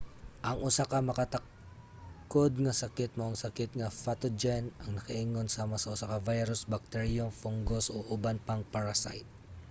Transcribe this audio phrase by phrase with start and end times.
[0.47, 5.91] ang usa ka makatakod nga sakit mao ang sakit nga pathogen ang nakaingon sama sa
[5.95, 9.29] usa ka virus bacterium fungus o uban pang parasite